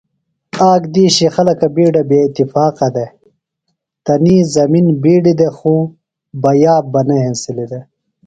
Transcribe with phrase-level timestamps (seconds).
[0.71, 1.67] آک دِیشیۡ خلکہ
[2.09, 3.11] بےاتفاقہ دےۡ۔
[4.05, 5.73] تنی زمِن بِیڈیۡ دے خو
[6.41, 7.85] بہ یاب نہ ہنسِلیۡ دےۡ۔